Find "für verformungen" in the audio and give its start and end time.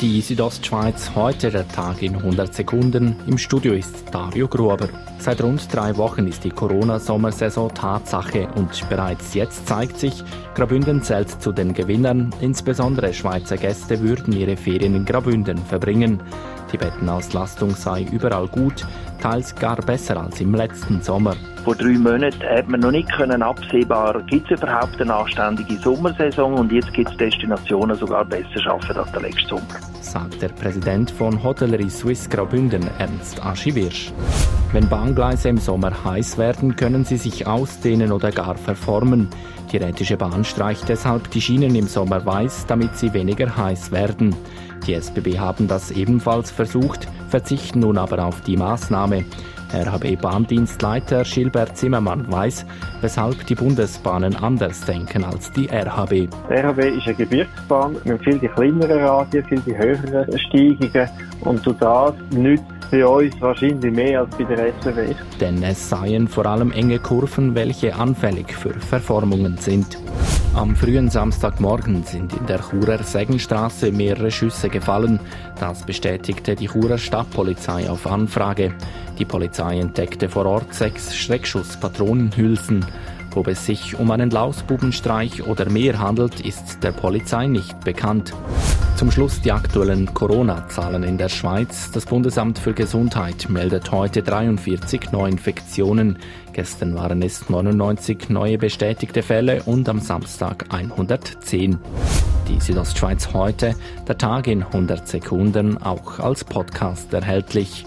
68.54-69.58